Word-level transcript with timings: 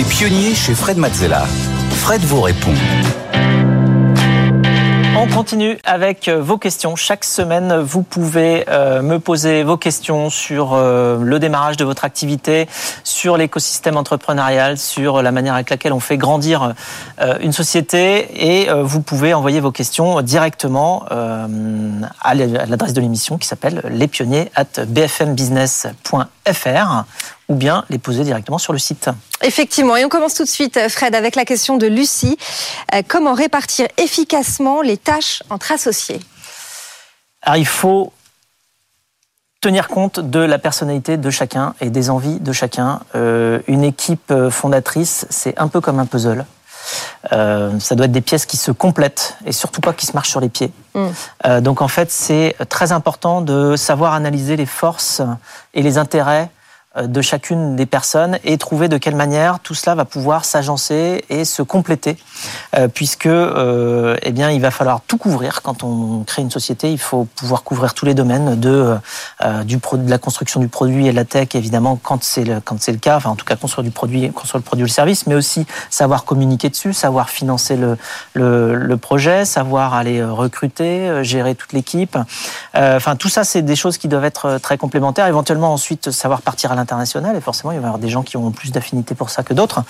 Les 0.00 0.06
pionniers 0.06 0.54
chez 0.54 0.74
Fred 0.74 0.96
Mazzella. 0.96 1.44
Fred 1.90 2.22
vous 2.22 2.40
répond. 2.40 2.72
On 5.14 5.26
continue 5.26 5.76
avec 5.84 6.28
euh, 6.28 6.40
vos 6.40 6.56
questions. 6.56 6.96
Chaque 6.96 7.24
semaine, 7.24 7.80
vous 7.80 8.02
pouvez 8.02 8.64
euh, 8.70 9.02
me 9.02 9.18
poser 9.18 9.62
vos 9.62 9.76
questions 9.76 10.30
sur 10.30 10.70
euh, 10.72 11.18
le 11.22 11.38
démarrage 11.38 11.76
de 11.76 11.84
votre 11.84 12.06
activité, 12.06 12.66
sur 13.04 13.36
l'écosystème 13.36 13.98
entrepreneurial, 13.98 14.78
sur 14.78 15.20
la 15.20 15.32
manière 15.32 15.52
avec 15.52 15.68
laquelle 15.68 15.92
on 15.92 16.00
fait 16.00 16.16
grandir 16.16 16.72
une 17.42 17.52
société. 17.52 18.62
Et 18.62 18.70
vous 18.72 19.02
pouvez 19.02 19.34
envoyer 19.34 19.60
vos 19.60 19.72
questions 19.72 20.22
directement 20.22 21.04
à 21.10 22.34
l'adresse 22.34 22.94
de 22.94 23.02
l'émission 23.02 23.36
qui 23.36 23.46
s'appelle 23.46 23.82
lespionniers 23.90 24.50
at 24.54 24.86
bfmbusiness.fr 24.86 27.04
ou 27.50 27.56
bien 27.56 27.84
les 27.90 27.98
poser 27.98 28.22
directement 28.22 28.58
sur 28.58 28.72
le 28.72 28.78
site. 28.78 29.10
Effectivement, 29.42 29.96
et 29.96 30.04
on 30.04 30.08
commence 30.08 30.34
tout 30.34 30.44
de 30.44 30.48
suite, 30.48 30.78
Fred, 30.88 31.14
avec 31.14 31.34
la 31.34 31.44
question 31.44 31.76
de 31.76 31.86
Lucie. 31.86 32.38
Euh, 32.94 33.02
comment 33.06 33.34
répartir 33.34 33.88
efficacement 33.98 34.80
les 34.80 34.96
tâches 34.96 35.42
entre 35.50 35.72
associés? 35.72 36.20
Alors, 37.42 37.56
il 37.56 37.66
faut 37.66 38.12
tenir 39.60 39.88
compte 39.88 40.20
de 40.20 40.38
la 40.38 40.58
personnalité 40.58 41.16
de 41.16 41.28
chacun 41.28 41.74
et 41.80 41.90
des 41.90 42.08
envies 42.08 42.38
de 42.38 42.52
chacun. 42.52 43.00
Euh, 43.16 43.58
une 43.66 43.82
équipe 43.82 44.32
fondatrice, 44.50 45.26
c'est 45.28 45.58
un 45.58 45.66
peu 45.66 45.80
comme 45.80 45.98
un 45.98 46.06
puzzle. 46.06 46.46
Euh, 47.32 47.78
ça 47.80 47.94
doit 47.96 48.06
être 48.06 48.12
des 48.12 48.22
pièces 48.22 48.46
qui 48.46 48.56
se 48.56 48.70
complètent 48.70 49.36
et 49.44 49.52
surtout 49.52 49.80
pas 49.80 49.92
qui 49.92 50.06
se 50.06 50.12
marchent 50.12 50.30
sur 50.30 50.40
les 50.40 50.48
pieds. 50.48 50.72
Mm. 50.94 51.60
donc 51.60 51.82
en 51.82 51.88
fait, 51.88 52.10
c'est 52.10 52.56
très 52.68 52.92
important 52.92 53.42
de 53.42 53.76
savoir 53.76 54.14
analyser 54.14 54.56
les 54.56 54.66
forces 54.66 55.20
et 55.74 55.82
les 55.82 55.98
intérêts 55.98 56.48
euh, 56.48 56.59
de 56.96 57.22
chacune 57.22 57.76
des 57.76 57.86
personnes 57.86 58.40
et 58.42 58.58
trouver 58.58 58.88
de 58.88 58.98
quelle 58.98 59.14
manière 59.14 59.60
tout 59.60 59.74
cela 59.74 59.94
va 59.94 60.04
pouvoir 60.04 60.44
s'agencer 60.44 61.24
et 61.30 61.44
se 61.44 61.62
compléter, 61.62 62.16
euh, 62.76 62.88
puisque 62.88 63.26
euh, 63.26 64.16
eh 64.22 64.32
bien 64.32 64.50
il 64.50 64.60
va 64.60 64.72
falloir 64.72 65.00
tout 65.06 65.16
couvrir 65.16 65.62
quand 65.62 65.84
on 65.84 66.24
crée 66.24 66.42
une 66.42 66.50
société. 66.50 66.90
Il 66.90 66.98
faut 66.98 67.28
pouvoir 67.36 67.62
couvrir 67.62 67.94
tous 67.94 68.06
les 68.06 68.14
domaines 68.14 68.58
de 68.58 68.96
du 69.64 69.76
de 69.76 70.10
la 70.10 70.18
construction 70.18 70.58
du 70.58 70.66
produit 70.66 71.06
et 71.06 71.12
de 71.12 71.16
la 71.16 71.24
tech 71.24 71.54
évidemment 71.54 71.96
quand 72.02 72.24
c'est 72.24 72.42
le 72.42 72.60
quand 72.60 72.82
c'est 72.82 72.90
le 72.90 72.98
cas. 72.98 73.18
Enfin 73.18 73.30
en 73.30 73.36
tout 73.36 73.46
cas 73.46 73.54
construire 73.54 73.84
du 73.84 73.92
produit, 73.92 74.28
construire 74.32 74.58
le 74.58 74.64
produit 74.64 74.82
ou 74.82 74.86
le 74.86 74.90
service, 74.90 75.28
mais 75.28 75.36
aussi 75.36 75.66
savoir 75.90 76.24
communiquer 76.24 76.70
dessus, 76.70 76.92
savoir 76.92 77.30
financer 77.30 77.76
le 77.76 77.98
le, 78.32 78.74
le 78.74 78.96
projet, 78.96 79.44
savoir 79.44 79.94
aller 79.94 80.24
recruter, 80.24 81.22
gérer 81.22 81.54
toute 81.54 81.72
l'équipe. 81.72 82.18
enfin 82.74 83.14
tout 83.14 83.28
ça 83.28 83.44
c'est 83.44 83.62
des 83.62 83.76
choses 83.76 83.96
qui 83.96 84.08
doivent 84.08 84.24
être 84.24 84.58
très 84.58 84.76
complémentaires. 84.76 85.28
Éventuellement 85.28 85.72
ensuite 85.72 86.10
savoir 86.10 86.42
partir 86.42 86.72
à 86.72 86.79
international 86.80 87.36
et 87.36 87.40
forcément 87.40 87.72
il 87.72 87.78
va 87.78 87.82
y 87.82 87.86
avoir 87.86 87.98
des 87.98 88.08
gens 88.08 88.22
qui 88.22 88.36
ont 88.36 88.50
plus 88.50 88.72
d'affinité 88.72 89.14
pour 89.14 89.30
ça 89.30 89.42
que 89.42 89.54
d'autres. 89.54 89.82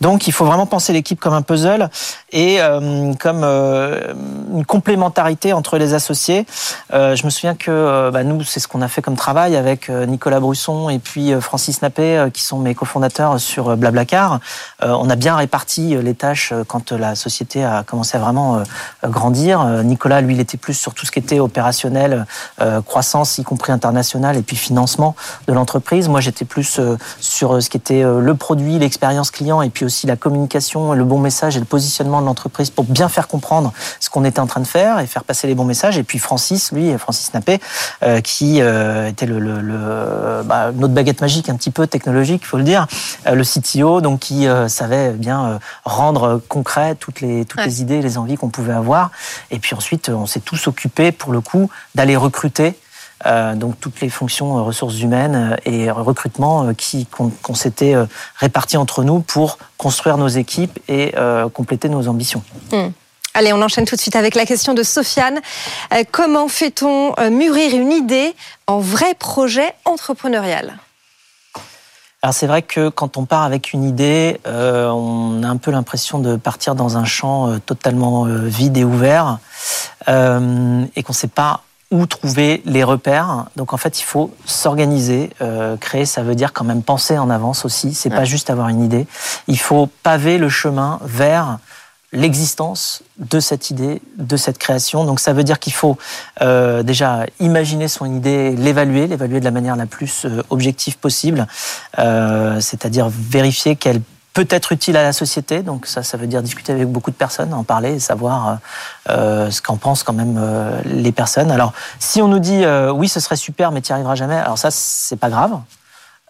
Donc 0.00 0.26
il 0.26 0.32
faut 0.32 0.44
vraiment 0.44 0.66
penser 0.66 0.92
l'équipe 0.92 1.20
comme 1.20 1.34
un 1.34 1.42
puzzle 1.42 1.90
et 2.32 2.60
euh, 2.60 3.12
comme 3.14 3.42
euh, 3.44 4.12
une 4.52 4.64
complémentarité 4.64 5.52
entre 5.52 5.78
les 5.78 5.94
associés. 5.94 6.46
Euh, 6.92 7.16
je 7.16 7.24
me 7.24 7.30
souviens 7.30 7.54
que 7.54 8.10
bah, 8.10 8.24
nous 8.24 8.42
c'est 8.44 8.60
ce 8.60 8.68
qu'on 8.68 8.82
a 8.82 8.88
fait 8.88 9.02
comme 9.02 9.16
travail 9.16 9.56
avec 9.56 9.88
Nicolas 9.88 10.40
Brusson 10.40 10.88
et 10.88 10.98
puis 10.98 11.32
Francis 11.40 11.82
Nappé 11.82 12.28
qui 12.32 12.42
sont 12.42 12.58
mes 12.58 12.74
cofondateurs 12.74 13.38
sur 13.38 13.76
Blablacar. 13.76 14.40
on 14.82 15.10
a 15.10 15.16
bien 15.16 15.36
réparti 15.36 15.96
les 15.96 16.14
tâches 16.14 16.52
quand 16.66 16.92
la 16.92 17.14
société 17.14 17.64
a 17.64 17.82
commencé 17.82 18.16
à 18.16 18.20
vraiment 18.20 18.62
grandir. 19.04 19.64
Nicolas 19.84 20.20
lui 20.20 20.34
il 20.34 20.40
était 20.40 20.56
plus 20.56 20.74
sur 20.74 20.94
tout 20.94 21.06
ce 21.06 21.10
qui 21.10 21.18
était 21.18 21.40
opérationnel, 21.40 22.26
croissance 22.86 23.38
y 23.38 23.44
compris 23.44 23.72
internationale 23.72 24.36
et 24.36 24.42
puis 24.42 24.56
financement 24.56 25.14
de 25.46 25.52
l'entreprise. 25.52 26.08
Moi 26.08 26.20
j'étais 26.30 26.44
plus 26.44 26.78
euh, 26.78 26.96
sur 27.18 27.56
euh, 27.56 27.60
ce 27.60 27.68
qui 27.68 27.76
était 27.76 28.04
euh, 28.04 28.20
le 28.20 28.34
produit, 28.36 28.78
l'expérience 28.78 29.32
client 29.32 29.62
et 29.62 29.70
puis 29.70 29.84
aussi 29.84 30.06
la 30.06 30.16
communication, 30.16 30.92
le 30.92 31.04
bon 31.04 31.18
message 31.18 31.56
et 31.56 31.58
le 31.58 31.64
positionnement 31.64 32.20
de 32.20 32.26
l'entreprise 32.26 32.70
pour 32.70 32.84
bien 32.84 33.08
faire 33.08 33.26
comprendre 33.26 33.72
ce 33.98 34.08
qu'on 34.10 34.24
était 34.24 34.38
en 34.38 34.46
train 34.46 34.60
de 34.60 34.66
faire 34.66 35.00
et 35.00 35.06
faire 35.06 35.24
passer 35.24 35.48
les 35.48 35.54
bons 35.54 35.64
messages. 35.64 35.98
Et 35.98 36.04
puis 36.04 36.18
Francis, 36.18 36.70
lui, 36.72 36.96
Francis 36.98 37.34
Nappé, 37.34 37.58
qui 38.22 38.58
était 38.58 39.26
le, 39.26 39.38
le, 39.38 40.42
bah, 40.44 40.70
notre 40.72 40.94
baguette 40.94 41.20
magique 41.20 41.48
un 41.48 41.56
petit 41.56 41.70
peu 41.70 41.86
technologique, 41.86 42.42
il 42.44 42.46
faut 42.46 42.56
le 42.56 42.64
dire, 42.64 42.86
le 43.26 43.42
CTO, 43.42 44.00
donc 44.00 44.20
qui 44.20 44.46
savait 44.68 45.12
bien 45.12 45.58
rendre 45.84 46.40
concret 46.48 46.94
toutes 46.94 47.20
les 47.20 47.44
toutes 47.44 47.64
les 47.64 47.82
idées, 47.82 48.02
les 48.02 48.18
envies 48.18 48.36
qu'on 48.36 48.50
pouvait 48.50 48.72
avoir. 48.72 49.10
Et 49.50 49.58
puis 49.58 49.74
ensuite, 49.74 50.08
on 50.08 50.26
s'est 50.26 50.40
tous 50.40 50.68
occupés 50.68 51.12
pour 51.12 51.32
le 51.32 51.40
coup 51.40 51.70
d'aller 51.94 52.16
recruter 52.16 52.76
donc 53.54 53.78
toutes 53.80 54.00
les 54.00 54.08
fonctions 54.08 54.56
euh, 54.56 54.62
ressources 54.62 55.00
humaines 55.00 55.56
euh, 55.66 55.70
et 55.70 55.90
recrutement 55.90 56.72
qui 56.74 57.06
qu'on 57.06 57.54
s'était 57.54 57.94
répartis 58.36 58.76
entre 58.76 59.04
nous 59.04 59.20
pour 59.20 59.58
construire 59.76 60.16
nos 60.16 60.28
équipes 60.28 60.78
et 60.88 61.14
compléter 61.52 61.88
nos 61.88 62.08
ambitions. 62.08 62.42
Hmm. 62.72 62.88
Allez, 63.34 63.52
on 63.52 63.62
enchaîne 63.62 63.84
tout 63.84 63.96
de 63.96 64.00
suite 64.00 64.16
avec 64.16 64.34
la 64.34 64.44
question 64.44 64.74
de 64.74 64.82
Sofiane. 64.82 65.40
comment 66.10 66.48
fait-on 66.48 67.14
mûrir 67.30 67.74
une 67.74 67.92
idée 67.92 68.34
en 68.66 68.80
vrai 68.80 69.14
projet 69.14 69.74
entrepreneurial? 69.84 70.78
Alors 72.22 72.34
c'est 72.34 72.46
vrai 72.46 72.62
que 72.62 72.88
quand 72.88 73.16
on 73.16 73.24
part 73.24 73.42
avec 73.42 73.72
une 73.72 73.84
idée, 73.84 74.40
on 74.46 75.42
a 75.42 75.48
un 75.48 75.56
peu 75.56 75.70
l'impression 75.70 76.18
de 76.18 76.36
partir 76.36 76.74
dans 76.74 76.96
un 76.96 77.04
champ 77.04 77.58
totalement 77.60 78.24
vide 78.24 78.76
et 78.76 78.84
ouvert 78.84 79.38
et 80.08 80.12
qu'on 81.02 81.12
ne 81.12 81.14
sait 81.14 81.28
pas 81.28 81.62
où 81.90 82.06
trouver 82.06 82.62
les 82.64 82.84
repères. 82.84 83.46
Donc 83.56 83.72
en 83.72 83.76
fait, 83.76 84.00
il 84.00 84.04
faut 84.04 84.32
s'organiser. 84.44 85.30
Euh, 85.40 85.76
créer, 85.76 86.06
ça 86.06 86.22
veut 86.22 86.34
dire 86.34 86.52
quand 86.52 86.64
même 86.64 86.82
penser 86.82 87.18
en 87.18 87.30
avance 87.30 87.64
aussi. 87.64 87.94
C'est 87.94 88.10
pas 88.10 88.24
juste 88.24 88.50
avoir 88.50 88.68
une 88.68 88.82
idée. 88.82 89.06
Il 89.48 89.58
faut 89.58 89.88
paver 90.02 90.38
le 90.38 90.48
chemin 90.48 91.00
vers 91.02 91.58
l'existence 92.12 93.02
de 93.18 93.38
cette 93.38 93.70
idée, 93.70 94.02
de 94.16 94.36
cette 94.36 94.58
création. 94.58 95.04
Donc 95.04 95.20
ça 95.20 95.32
veut 95.32 95.44
dire 95.44 95.58
qu'il 95.58 95.72
faut 95.72 95.96
euh, 96.42 96.82
déjà 96.82 97.26
imaginer 97.38 97.88
son 97.88 98.12
idée, 98.12 98.54
l'évaluer, 98.56 99.06
l'évaluer 99.06 99.40
de 99.40 99.44
la 99.44 99.50
manière 99.50 99.76
la 99.76 99.86
plus 99.86 100.24
euh, 100.24 100.42
objective 100.50 100.98
possible, 100.98 101.46
euh, 101.98 102.60
c'est-à-dire 102.60 103.08
vérifier 103.10 103.76
qu'elle 103.76 104.00
peut 104.32 104.46
être 104.50 104.72
utile 104.72 104.96
à 104.96 105.02
la 105.02 105.12
société. 105.12 105.62
Donc 105.62 105.86
ça, 105.86 106.02
ça 106.02 106.16
veut 106.16 106.26
dire 106.26 106.42
discuter 106.42 106.72
avec 106.72 106.88
beaucoup 106.88 107.10
de 107.10 107.16
personnes, 107.16 107.52
en 107.52 107.64
parler, 107.64 107.98
savoir 107.98 108.48
euh, 108.48 108.54
euh, 109.10 109.50
ce 109.50 109.60
qu'en 109.60 109.76
pensent 109.76 110.02
quand 110.02 110.12
même 110.12 110.38
euh, 110.38 110.80
les 110.84 111.12
personnes. 111.12 111.50
Alors, 111.50 111.72
si 111.98 112.22
on 112.22 112.28
nous 112.28 112.38
dit 112.38 112.64
oui, 112.92 113.08
ce 113.08 113.20
serait 113.20 113.36
super, 113.36 113.72
mais 113.72 113.80
tu 113.80 113.92
n'y 113.92 113.94
arriveras 113.94 114.14
jamais, 114.14 114.36
alors 114.36 114.58
ça, 114.58 114.70
c'est 114.70 115.16
pas 115.16 115.30
grave. 115.30 115.58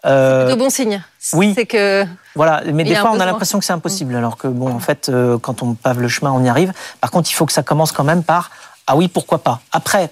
De 0.03 0.55
bon 0.55 0.71
signe. 0.71 1.03
Oui. 1.33 1.53
C'est 1.55 1.67
que. 1.67 2.05
Voilà, 2.35 2.63
mais 2.73 2.83
des 2.83 2.95
fois, 2.95 3.11
on 3.13 3.19
a 3.19 3.25
l'impression 3.25 3.59
que 3.59 3.65
c'est 3.65 3.73
impossible, 3.73 4.15
alors 4.15 4.37
que 4.37 4.47
bon, 4.47 4.73
en 4.73 4.79
fait, 4.79 5.11
quand 5.41 5.61
on 5.61 5.75
pave 5.75 6.01
le 6.01 6.07
chemin, 6.07 6.31
on 6.31 6.43
y 6.43 6.49
arrive. 6.49 6.73
Par 6.99 7.11
contre, 7.11 7.29
il 7.29 7.33
faut 7.33 7.45
que 7.45 7.53
ça 7.53 7.63
commence 7.63 7.91
quand 7.91 8.03
même 8.03 8.23
par 8.23 8.49
ah 8.87 8.95
oui, 8.95 9.07
pourquoi 9.07 9.43
pas. 9.43 9.61
Après, 9.71 10.09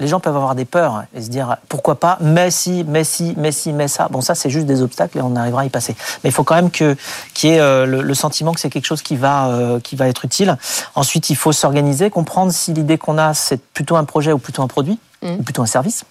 les 0.00 0.08
gens 0.08 0.18
peuvent 0.18 0.34
avoir 0.34 0.54
des 0.54 0.64
peurs 0.64 1.04
et 1.14 1.22
se 1.22 1.28
dire 1.28 1.56
pourquoi 1.68 2.00
pas, 2.00 2.18
mais 2.20 2.50
si, 2.50 2.84
mais 2.88 3.04
si, 3.04 3.34
mais 3.36 3.52
si, 3.52 3.72
mais 3.72 3.86
ça. 3.86 4.08
Bon, 4.10 4.20
ça, 4.20 4.34
c'est 4.34 4.50
juste 4.50 4.66
des 4.66 4.82
obstacles 4.82 5.18
et 5.18 5.22
on 5.22 5.36
arrivera 5.36 5.62
à 5.62 5.64
y 5.66 5.68
passer. 5.68 5.94
Mais 6.24 6.30
il 6.30 6.32
faut 6.32 6.42
quand 6.42 6.54
même 6.54 6.70
qu'il 6.70 6.96
y 7.44 7.46
ait 7.46 7.60
euh, 7.60 7.86
le, 7.86 8.14
sentiment 8.14 8.52
que 8.52 8.60
c'est 8.60 8.70
quelque 8.70 8.86
chose 8.86 9.02
qui 9.02 9.16
va, 9.16 9.48
euh, 9.48 9.78
qui 9.78 9.94
va 9.94 10.08
être 10.08 10.24
utile. 10.24 10.56
Ensuite, 10.94 11.30
il 11.30 11.36
faut 11.36 11.52
s'organiser, 11.52 12.10
comprendre 12.10 12.52
si 12.52 12.72
l'idée 12.72 12.98
qu'on 12.98 13.18
a, 13.18 13.34
c'est 13.34 13.62
plutôt 13.62 13.96
un 13.96 14.04
projet 14.04 14.32
ou 14.32 14.38
plutôt 14.38 14.62
un 14.62 14.68
produit. 14.68 14.98
Mmh. 15.22 15.32
ou 15.38 15.42
plutôt 15.42 15.60
un 15.60 15.66
service, 15.66 16.04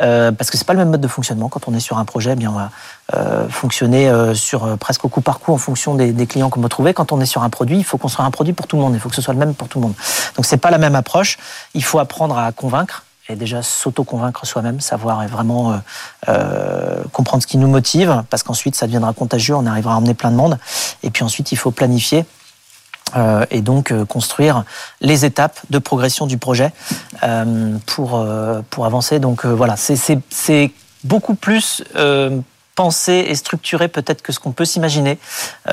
euh, 0.00 0.30
parce 0.30 0.48
que 0.48 0.56
c'est 0.56 0.64
pas 0.64 0.74
le 0.74 0.78
même 0.78 0.90
mode 0.90 1.00
de 1.00 1.08
fonctionnement. 1.08 1.48
Quand 1.48 1.66
on 1.66 1.74
est 1.74 1.80
sur 1.80 1.98
un 1.98 2.04
projet, 2.04 2.34
eh 2.34 2.36
bien 2.36 2.52
on 2.52 2.54
va 2.54 2.70
euh, 3.14 3.48
fonctionner 3.48 4.08
euh, 4.08 4.32
sur 4.32 4.78
presque 4.78 5.04
au 5.04 5.08
coup 5.08 5.22
par 5.22 5.40
coup 5.40 5.52
en 5.52 5.58
fonction 5.58 5.96
des, 5.96 6.12
des 6.12 6.26
clients 6.28 6.50
qu'on 6.50 6.60
va 6.60 6.68
trouver. 6.68 6.94
Quand 6.94 7.10
on 7.10 7.20
est 7.20 7.26
sur 7.26 7.42
un 7.42 7.50
produit, 7.50 7.78
il 7.78 7.84
faut 7.84 7.98
construire 7.98 8.26
un 8.26 8.30
produit 8.30 8.52
pour 8.52 8.68
tout 8.68 8.76
le 8.76 8.82
monde. 8.82 8.94
Il 8.94 9.00
faut 9.00 9.08
que 9.08 9.16
ce 9.16 9.22
soit 9.22 9.34
le 9.34 9.40
même 9.40 9.54
pour 9.54 9.66
tout 9.66 9.80
le 9.80 9.86
monde. 9.86 9.94
Donc 10.36 10.46
c'est 10.46 10.58
pas 10.58 10.70
la 10.70 10.78
même 10.78 10.94
approche. 10.94 11.36
Il 11.74 11.82
faut 11.82 11.98
apprendre 11.98 12.38
à 12.38 12.52
convaincre 12.52 13.03
et 13.28 13.36
déjà 13.36 13.62
s'auto-convaincre 13.62 14.46
soi-même, 14.46 14.80
savoir 14.80 15.26
vraiment 15.28 15.72
euh, 15.72 15.76
euh, 16.28 17.02
comprendre 17.12 17.42
ce 17.42 17.46
qui 17.46 17.56
nous 17.56 17.68
motive, 17.68 18.22
parce 18.28 18.42
qu'ensuite 18.42 18.74
ça 18.74 18.86
deviendra 18.86 19.12
contagieux, 19.12 19.54
on 19.54 19.66
arrivera 19.66 19.94
à 19.94 19.96
emmener 19.96 20.14
plein 20.14 20.30
de 20.30 20.36
monde. 20.36 20.58
Et 21.02 21.10
puis 21.10 21.24
ensuite, 21.24 21.52
il 21.52 21.56
faut 21.56 21.70
planifier. 21.70 22.24
Euh, 23.16 23.44
et 23.50 23.60
donc 23.60 23.92
construire 24.06 24.64
les 25.00 25.24
étapes 25.24 25.60
de 25.70 25.78
progression 25.78 26.26
du 26.26 26.38
projet 26.38 26.72
pour, 27.86 28.26
pour 28.70 28.86
avancer. 28.86 29.18
Donc 29.20 29.44
voilà, 29.44 29.76
c'est 29.76 30.72
beaucoup 31.04 31.34
plus 31.34 31.84
pensé 32.74 33.12
et 33.28 33.34
structuré 33.36 33.88
peut-être 33.88 34.22
que 34.22 34.32
ce 34.32 34.40
qu'on 34.40 34.52
peut 34.52 34.64
s'imaginer. 34.64 35.18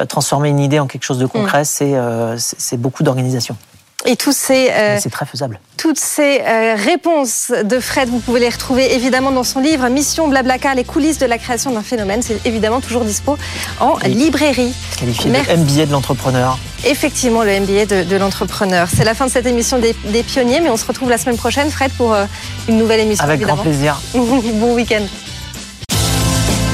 transformer 0.08 0.50
une 0.50 0.60
idée 0.60 0.80
en 0.80 0.88
quelque 0.88 1.04
chose 1.04 1.20
de 1.20 1.26
concret, 1.26 1.64
mm. 1.64 2.38
c'est 2.38 2.78
beaucoup 2.78 3.02
d'organisation. 3.02 3.58
Et 4.06 4.16
tous 4.16 4.36
ces, 4.36 4.70
euh, 4.72 4.98
c'est 5.00 5.12
très 5.12 5.26
faisable. 5.26 5.60
Toutes 5.78 6.00
ces 6.00 6.42
euh, 6.42 6.76
réponses 6.76 7.52
de 7.64 7.80
Fred, 7.80 8.10
vous 8.10 8.20
pouvez 8.20 8.40
les 8.40 8.50
retrouver 8.50 8.96
évidemment 8.96 9.32
dans 9.32 9.44
son 9.44 9.60
livre 9.60 9.88
Mission 9.90 10.28
Blablacar, 10.28 10.74
les 10.76 10.84
coulisses 10.84 11.20
de 11.20 11.28
la 11.28 11.38
création 11.38 11.72
d'un 11.72 11.84
phénomène. 11.84 12.22
C'est 12.24 12.46
évidemment 12.46 12.82
toujours 12.82 13.06
dispo 13.06 13.38
en 13.80 13.98
librairie. 14.06 14.74
Qualifié 14.98 15.32
de 15.32 15.58
MBA 15.58 15.86
de 15.86 15.92
l'entrepreneur. 15.92 16.58
Effectivement, 16.86 17.44
le 17.44 17.60
MBA 17.60 17.86
de, 17.86 18.16
l'entrepreneur. 18.16 18.88
C'est 18.94 19.04
la 19.04 19.14
fin 19.14 19.28
de 19.28 19.32
cette 19.32 19.46
émission 19.46 19.80
des, 19.80 20.24
pionniers, 20.24 20.62
mais 20.62 20.70
on 20.70 20.78
se 20.78 20.86
retrouve 20.86 21.10
la 21.10 21.20
semaine 21.20 21.38
prochaine, 21.38 21.70
Fred, 21.70 21.92
pour 21.92 22.14
euh, 22.14 22.26
une 22.68 22.78
nouvelle 22.78 23.02
émission. 23.02 23.24
Avec 23.24 23.42
grand 23.42 23.58
plaisir. 23.58 24.02
bon 24.16 24.74
week-end. 24.74 25.04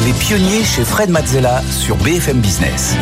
Les 0.06 0.14
pionniers 0.14 0.64
chez 0.64 0.86
Fred 0.86 1.10
Mazzella 1.10 1.62
sur 1.70 1.98
BFM 1.98 2.40
Business. 2.40 2.96